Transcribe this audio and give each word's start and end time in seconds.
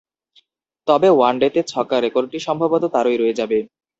তবে 0.87 1.07
ওয়ানডেতে 1.11 1.59
ছক্কার 1.67 1.99
রেকর্ডটি 2.05 2.39
সম্ভবত 2.47 2.83
তাঁরই 2.93 3.17
রয়ে 3.17 3.37
যাবে। 3.39 3.57